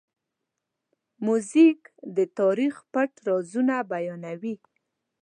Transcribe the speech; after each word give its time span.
موزیک 1.25 1.79
د 2.15 2.17
تاریخ 2.39 2.75
پټ 2.91 3.11
رازونه 3.27 3.75
بیانوي. 3.91 4.55